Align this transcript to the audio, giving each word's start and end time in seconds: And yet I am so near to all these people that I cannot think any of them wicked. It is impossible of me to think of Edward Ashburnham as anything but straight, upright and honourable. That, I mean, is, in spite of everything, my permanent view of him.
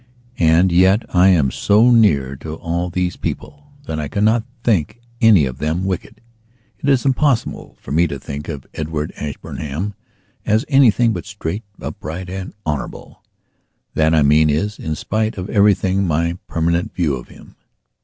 And 0.39 0.71
yet 0.71 1.03
I 1.15 1.27
am 1.27 1.51
so 1.51 1.91
near 1.91 2.35
to 2.37 2.55
all 2.55 2.89
these 2.89 3.17
people 3.17 3.71
that 3.85 3.99
I 3.99 4.07
cannot 4.07 4.43
think 4.63 4.99
any 5.21 5.45
of 5.45 5.59
them 5.59 5.85
wicked. 5.85 6.21
It 6.79 6.89
is 6.89 7.05
impossible 7.05 7.77
of 7.85 7.93
me 7.93 8.07
to 8.07 8.17
think 8.17 8.49
of 8.49 8.65
Edward 8.73 9.13
Ashburnham 9.17 9.93
as 10.43 10.65
anything 10.69 11.13
but 11.13 11.27
straight, 11.27 11.61
upright 11.79 12.31
and 12.31 12.55
honourable. 12.65 13.21
That, 13.93 14.15
I 14.15 14.23
mean, 14.23 14.49
is, 14.49 14.79
in 14.79 14.95
spite 14.95 15.37
of 15.37 15.51
everything, 15.51 16.07
my 16.07 16.35
permanent 16.47 16.95
view 16.95 17.15
of 17.15 17.27
him. 17.27 17.55